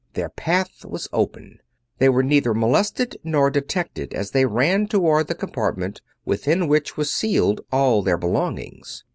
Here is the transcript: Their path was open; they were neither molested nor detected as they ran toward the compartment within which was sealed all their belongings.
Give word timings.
Their 0.13 0.29
path 0.29 0.83
was 0.83 1.07
open; 1.13 1.59
they 1.99 2.09
were 2.09 2.23
neither 2.23 2.55
molested 2.55 3.17
nor 3.23 3.51
detected 3.51 4.15
as 4.15 4.31
they 4.31 4.47
ran 4.47 4.87
toward 4.87 5.27
the 5.27 5.35
compartment 5.35 6.01
within 6.25 6.67
which 6.67 6.97
was 6.97 7.13
sealed 7.13 7.61
all 7.71 8.01
their 8.01 8.17
belongings. 8.17 9.03